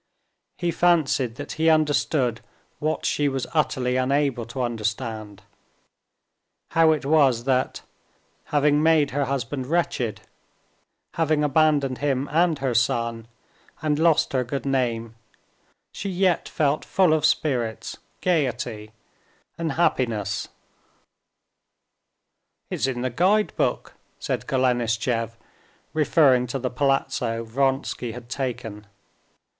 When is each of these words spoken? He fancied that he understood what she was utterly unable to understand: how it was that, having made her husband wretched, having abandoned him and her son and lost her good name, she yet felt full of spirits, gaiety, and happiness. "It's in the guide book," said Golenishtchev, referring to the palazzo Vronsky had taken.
He 0.57 0.71
fancied 0.71 1.35
that 1.35 1.51
he 1.51 1.69
understood 1.69 2.41
what 2.79 3.05
she 3.05 3.29
was 3.29 3.45
utterly 3.53 3.97
unable 3.97 4.45
to 4.47 4.63
understand: 4.63 5.43
how 6.71 6.91
it 6.91 7.05
was 7.05 7.43
that, 7.43 7.81
having 8.45 8.81
made 8.81 9.11
her 9.11 9.25
husband 9.25 9.67
wretched, 9.67 10.21
having 11.13 11.43
abandoned 11.43 11.99
him 11.99 12.27
and 12.31 12.57
her 12.57 12.73
son 12.73 13.27
and 13.83 13.99
lost 13.99 14.33
her 14.33 14.43
good 14.43 14.65
name, 14.65 15.13
she 15.91 16.09
yet 16.09 16.49
felt 16.49 16.83
full 16.83 17.13
of 17.13 17.23
spirits, 17.23 17.99
gaiety, 18.21 18.89
and 19.55 19.73
happiness. 19.73 20.47
"It's 22.71 22.87
in 22.87 23.03
the 23.03 23.11
guide 23.11 23.55
book," 23.55 23.93
said 24.17 24.47
Golenishtchev, 24.47 25.37
referring 25.93 26.47
to 26.47 26.57
the 26.57 26.71
palazzo 26.71 27.43
Vronsky 27.43 28.13
had 28.13 28.29
taken. 28.29 28.87